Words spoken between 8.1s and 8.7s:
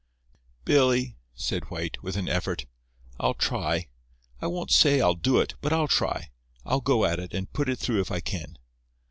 I can."